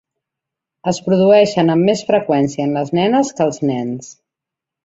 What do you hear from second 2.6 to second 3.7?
en les nenes que els